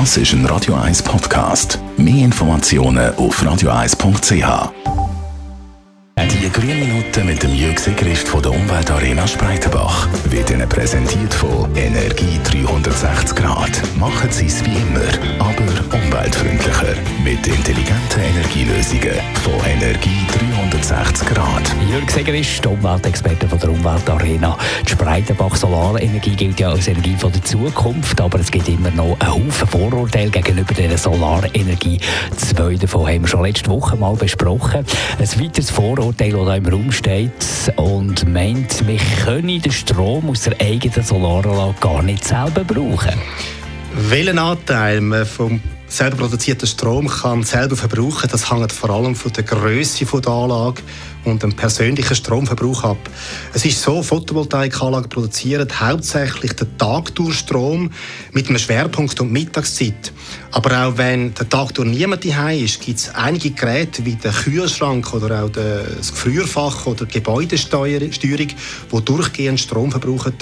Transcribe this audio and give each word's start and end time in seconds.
Das 0.00 0.16
ist 0.16 0.32
ein 0.32 0.44
Radio 0.46 0.74
1 0.74 1.04
Podcast. 1.04 1.78
Mehr 1.96 2.24
Informationen 2.24 3.14
auf 3.14 3.40
radio1.ch. 3.40 4.72
Die 6.18 6.50
grünen 6.50 6.80
Minuten 6.80 7.26
mit 7.26 7.40
dem 7.44 7.54
Jürg 7.54 7.78
Sigrist 7.78 8.26
von 8.26 8.42
der 8.42 8.50
Umweltarena 8.50 9.24
Spreitenbach 9.24 10.08
wird 10.30 10.50
Ihnen 10.50 10.68
präsentiert 10.68 11.32
von 11.32 11.72
Energie 11.76 12.40
360 12.42 13.36
Grad. 13.36 13.70
Machen 13.96 14.32
Sie 14.32 14.46
es 14.46 14.64
wie 14.64 14.74
immer, 14.74 15.06
aber 15.38 15.62
umweltfreundlicher. 15.96 16.96
Mit 17.22 17.46
Energielösungen 18.84 19.20
von 19.42 19.66
Energie 19.66 20.26
360 20.70 21.28
Grad. 21.28 21.62
Jürg 21.90 22.10
Segerist, 22.10 22.66
Umweltexperte 22.66 23.48
von 23.48 23.58
der 23.58 23.70
Umweltarena. 23.70 24.58
Die 24.86 24.90
Spreitenbach 24.90 25.56
Solarenergie 25.56 26.36
gilt 26.36 26.60
ja 26.60 26.70
als 26.70 26.88
Energie 26.88 27.16
von 27.16 27.32
der 27.32 27.42
Zukunft, 27.44 28.20
aber 28.20 28.40
es 28.40 28.50
gibt 28.50 28.68
immer 28.68 28.90
noch 28.90 29.18
einen 29.20 29.32
Haufen 29.32 29.68
Vorurteile 29.68 30.30
gegenüber 30.30 30.74
der 30.74 30.98
Solarenergie. 30.98 31.98
Zwei 32.36 32.74
davon 32.74 33.08
haben 33.08 33.22
wir 33.22 33.28
schon 33.28 33.44
letzte 33.44 33.70
Woche 33.70 33.96
mal 33.96 34.16
besprochen. 34.16 34.84
Ein 35.18 35.40
weiteres 35.40 35.70
Vorurteil, 35.70 36.32
das 36.32 36.46
da 36.46 36.56
im 36.56 36.66
Raum 36.66 36.92
steht 36.92 37.32
und 37.76 38.28
meint, 38.28 38.86
wir 38.86 39.00
können 39.24 39.62
den 39.62 39.72
Strom 39.72 40.28
aus 40.28 40.42
der 40.42 40.60
eigenen 40.60 41.02
Solaranlage 41.02 41.74
gar 41.80 42.02
nicht 42.02 42.24
selber 42.24 42.64
brauchen. 42.64 43.14
Welchen 43.94 44.38
Anteil 44.38 45.00
man 45.00 45.24
vom 45.24 45.60
selber 45.88 46.16
produzierten 46.16 46.66
Strom 46.66 47.08
kann 47.08 47.42
selber 47.42 47.76
verbrauchen, 47.76 48.28
das 48.30 48.50
hängt 48.50 48.72
vor 48.72 48.90
allem 48.90 49.14
von 49.14 49.32
der 49.32 49.44
Größe 49.44 50.04
der 50.04 50.32
Anlage 50.32 50.82
und 51.24 51.42
dem 51.42 51.54
persönlichen 51.54 52.14
Stromverbrauch 52.14 52.84
ab. 52.84 53.10
Es 53.52 53.64
ist 53.64 53.80
so, 53.80 54.02
Photovoltaikanlagen 54.02 55.08
produzieren 55.08 55.68
hauptsächlich 55.80 56.52
den 56.54 56.76
Tagdurchstrom 56.78 57.90
mit 58.32 58.48
einem 58.48 58.58
Schwerpunkt 58.58 59.20
um 59.20 59.30
Mittagszeit. 59.30 60.12
Aber 60.52 60.86
auch 60.86 60.98
wenn 60.98 61.34
der 61.34 61.48
Tag 61.48 61.78
niemand 61.78 62.24
daheim 62.24 62.64
ist, 62.64 62.80
gibt 62.80 62.98
es 62.98 63.14
einige 63.14 63.50
Geräte 63.50 64.04
wie 64.04 64.14
den 64.14 64.32
Kühlschrank 64.32 65.12
oder 65.14 65.44
auch 65.44 65.48
das 65.48 66.12
Gefrierfach 66.12 66.86
oder 66.86 67.06
die 67.06 67.14
Gebäudesteuerung, 67.14 68.10
die 68.10 69.04
durchgehend 69.04 69.60
Strom 69.60 69.90
verbrauchen. 69.90 70.34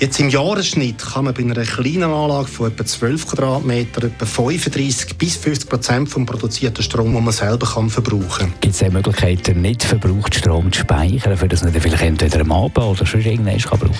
Jetzt 0.00 0.18
im 0.18 0.30
Jahresschnitt 0.30 0.98
kann 0.98 1.26
man 1.26 1.34
bei 1.34 1.42
einer 1.42 1.62
kleinen 1.62 2.04
Anlage 2.04 2.48
von 2.48 2.68
etwa 2.68 2.84
12 2.84 3.26
Quadratmetern 3.28 4.04
etwa 4.04 4.26
35 4.58 5.16
bis 5.16 5.36
50 5.36 5.68
Prozent 5.68 6.08
vom 6.08 6.26
produzierten 6.26 6.82
Strom, 6.82 7.14
den 7.14 7.24
man 7.24 7.32
selber 7.32 7.66
kann 7.66 7.88
verbrauchen 7.88 8.28
kann. 8.28 8.52
Gibt 8.60 8.74
es 8.74 8.90
Möglichkeiten, 8.90 9.60
nicht 9.60 9.82
verbraucht 9.82 10.34
Strom 10.34 10.72
zu 10.72 10.80
speichern, 10.80 11.36
für 11.36 11.48
das 11.48 11.62
man 11.62 11.72
vielleicht 11.72 12.02
entweder 12.02 12.40
am 12.40 12.52
Abend 12.52 12.78
oder 12.78 13.06
sonst 13.06 13.26
irgendwann 13.26 13.58
kann 13.58 13.78
brauchen 13.78 13.98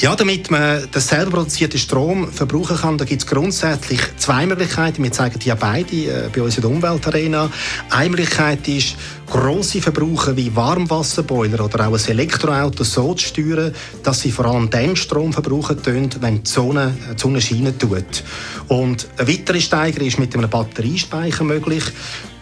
ja, 0.00 0.14
damit 0.14 0.50
man 0.50 0.88
den 0.90 1.00
selber 1.00 1.32
produzierten 1.32 1.78
Strom 1.78 2.30
verbrauchen 2.30 2.76
kann, 2.76 2.98
da 2.98 3.04
gibt 3.04 3.22
es 3.22 3.26
grundsätzlich 3.26 4.00
zwei 4.16 4.46
Möglichkeiten. 4.46 5.02
Wir 5.02 5.10
zeigen 5.10 5.38
die 5.40 5.48
ja 5.48 5.56
beide 5.56 5.96
äh, 5.96 6.28
bei 6.32 6.40
uns 6.40 6.56
in 6.56 6.62
der 6.62 6.70
Umweltarena. 6.70 7.50
Eine 7.90 8.10
Möglichkeit 8.10 8.68
ist, 8.68 8.96
grosse 9.26 9.82
Verbraucher 9.82 10.36
wie 10.36 10.54
Warmwasserboiler 10.54 11.64
oder 11.64 11.88
auch 11.88 11.98
ein 11.98 12.06
Elektroauto 12.06 12.84
so 12.84 13.12
zu 13.14 13.26
steuern, 13.26 13.74
dass 14.04 14.20
sie 14.20 14.30
vor 14.30 14.46
allem 14.46 14.70
den 14.70 14.94
Strom 14.94 15.32
verbrauchen, 15.32 15.78
wenn 15.84 16.42
die 16.42 16.48
Sonne, 16.48 16.94
äh, 17.10 17.14
die 17.14 17.20
Sonne 17.20 17.40
scheinen 17.40 17.76
tut. 17.76 18.22
Und 18.68 19.08
eine 19.16 19.28
weitere 19.28 19.60
Steigerung 19.60 20.06
ist 20.06 20.18
mit 20.20 20.34
einem 20.36 20.48
Batteriespeicher 20.48 21.42
möglich, 21.42 21.82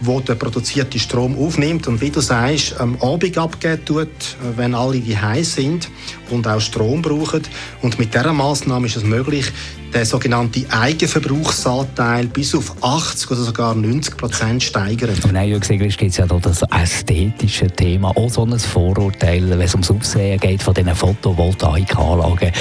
wo 0.01 0.21
der 0.21 0.35
produzierte 0.35 0.99
Strom 0.99 1.39
aufnimmt 1.39 1.87
und 1.87 2.01
wie 2.01 2.11
du 2.11 2.21
sagst, 2.21 2.79
am 2.81 3.01
Abend 3.01 3.39
abgeben 3.39 3.85
tut, 3.85 4.09
wenn 4.57 4.75
alle 4.75 5.01
die 5.01 5.17
heiß 5.17 5.55
sind 5.55 5.89
und 6.31 6.47
auch 6.47 6.61
Strom 6.61 7.03
brauchen. 7.03 7.43
Und 7.83 7.99
mit 7.99 8.15
dieser 8.15 8.33
Maßnahme 8.33 8.87
ist 8.87 8.97
es 8.97 9.05
möglich, 9.05 9.51
den 9.95 10.05
sogenannten 10.05 10.67
Eigenverbrauchsanteil 10.71 12.27
bis 12.27 12.55
auf 12.55 12.83
80 12.83 13.31
oder 13.31 13.41
sogar 13.41 13.75
90 13.75 14.17
Prozent 14.17 14.63
steigern. 14.63 15.17
Nein, 15.33 15.59
gibt 15.61 16.03
es 16.03 16.17
ja 16.17 16.27
da 16.27 16.39
das 16.39 16.63
ästhetische 16.63 17.69
Thema, 17.69 18.09
auch 18.17 18.29
so 18.29 18.45
ein 18.45 18.59
Vorurteil, 18.59 19.49
wenn 19.49 19.61
es 19.61 19.73
ums 19.75 19.91
Aussehen 19.91 20.39
geht 20.39 20.63
von 20.63 20.75
diesen 20.75 20.95
Photovoltaikanlagen. 20.95 22.53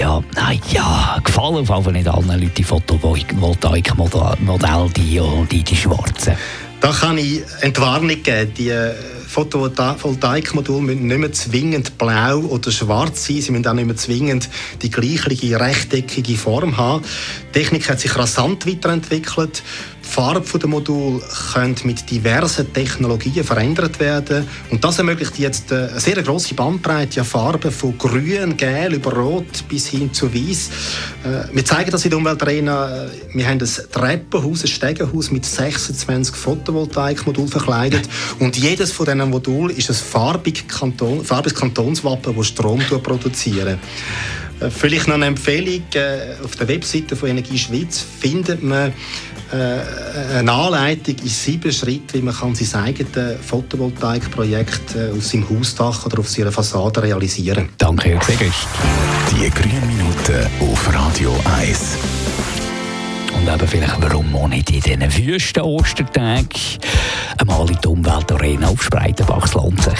Ja, 0.00 0.24
naja, 0.34 1.20
gefallen 1.22 1.68
auf 1.68 1.84
jeden 1.84 1.92
nicht 1.92 2.08
allen 2.08 2.26
Leuten 2.26 2.54
die 2.54 2.64
Photovoltaikmodelle, 2.64 4.90
die, 4.96 5.20
die, 5.50 5.62
die 5.62 5.76
schwarzen. 5.76 6.38
Da 6.80 6.90
kann 6.90 7.18
ich 7.18 7.42
Entwarnung 7.60 8.22
geben. 8.22 8.54
Die 8.56 8.72
Photovoltaikmodule 9.26 10.80
müssen 10.80 11.06
nicht 11.06 11.18
mehr 11.18 11.32
zwingend 11.32 11.98
blau 11.98 12.38
oder 12.38 12.70
schwarz 12.70 13.26
sein. 13.26 13.42
Sie 13.42 13.52
müssen 13.52 13.66
auch 13.66 13.74
nicht 13.74 13.84
mehr 13.84 13.96
zwingend 13.96 14.48
die 14.80 14.90
gleiche 14.90 15.60
rechteckige 15.60 16.38
Form 16.38 16.78
haben. 16.78 17.04
Die 17.48 17.58
Technik 17.58 17.90
hat 17.90 18.00
sich 18.00 18.16
rasant 18.16 18.66
weiterentwickelt. 18.66 19.62
Farbe 20.10 20.58
der 20.58 20.68
Modul 20.68 21.22
können 21.52 21.76
mit 21.84 22.10
diversen 22.10 22.72
Technologien 22.72 23.44
verändert 23.44 24.00
werden 24.00 24.44
und 24.70 24.82
das 24.82 24.98
ermöglicht 24.98 25.38
jetzt 25.38 25.72
eine 25.72 26.00
sehr 26.00 26.20
große 26.20 26.54
Bandbreite 26.54 27.20
an 27.20 27.26
Farben 27.26 27.70
von 27.70 27.96
grün, 27.96 28.56
gelb 28.56 28.94
über 28.94 29.12
rot 29.12 29.68
bis 29.68 29.86
hin 29.86 30.12
zu 30.12 30.34
weiß. 30.34 30.70
Äh, 31.24 31.54
wir 31.54 31.64
zeigen 31.64 31.92
das 31.92 32.04
in 32.04 32.10
der 32.10 32.18
Umweltarena. 32.18 33.06
Wir 33.32 33.46
haben 33.46 33.60
ein 33.60 33.68
Treppenhaus, 33.92 34.62
ein 34.62 34.68
Stegenhaus 34.68 35.30
mit 35.30 35.46
26 35.46 36.34
Photovoltaikmodulen 36.34 37.48
verkleidet 37.48 38.08
und 38.40 38.56
jedes 38.56 38.90
von 38.90 39.06
diesen 39.06 39.30
Modulen 39.30 39.76
ist 39.76 39.90
ein 39.90 39.94
farbiges, 39.94 40.64
farbiges 41.22 41.54
Kantonswappen, 41.54 42.36
das 42.36 42.46
Strom 42.48 42.80
produziert. 42.80 43.78
Äh, 44.60 44.70
vielleicht 44.70 45.08
noch 45.08 45.14
eine 45.14 45.26
Empfehlung. 45.26 45.82
Äh, 45.94 46.34
auf 46.44 46.56
der 46.56 46.68
Webseite 46.68 47.16
von 47.16 47.28
Energie 47.28 47.58
Schweiz 47.58 48.04
findet 48.20 48.62
man 48.62 48.90
äh, 48.90 48.92
eine 49.52 50.52
Anleitung 50.52 51.16
in 51.22 51.28
sieben 51.28 51.72
Schritten, 51.72 52.14
wie 52.14 52.22
man 52.22 52.34
kann 52.34 52.54
sein 52.54 52.84
eigenes 52.84 53.38
Photovoltaikprojekt 53.46 54.96
auf 55.16 55.24
seinem 55.24 55.48
Hausdach 55.50 56.06
oder 56.06 56.20
auf 56.20 56.28
seiner 56.28 56.52
Fassade 56.52 57.02
realisieren 57.02 57.66
kann. 57.66 57.96
Danke, 57.96 58.10
Herr 58.10 58.22
Segest. 58.22 58.68
Die 59.30 59.50
grünen 59.50 59.86
Minuten 59.86 60.46
auf 60.60 60.94
Radio 60.94 61.36
1. 61.58 61.98
Und 63.36 63.48
eben 63.48 63.68
vielleicht, 63.68 64.02
warum 64.02 64.36
auch 64.36 64.48
nicht 64.48 64.70
in 64.70 64.80
diesen 64.80 65.26
wüsten 65.26 65.62
Ostertagen 65.62 66.48
einmal 67.38 67.70
in 67.70 67.78
die 67.82 67.88
Umweltarena 67.88 68.68
auf 68.68 68.82
Spreitenbach 68.82 69.52
lohnt 69.54 69.82
sich. 69.82 69.98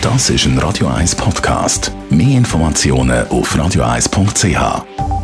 Das 0.00 0.30
ist 0.30 0.46
ein 0.46 0.58
Radio 0.58 0.86
1 0.86 1.16
Podcast. 1.16 1.90
Mehr 2.08 2.38
Informationen 2.38 3.26
auf 3.28 3.54
radio1.ch. 3.56 5.17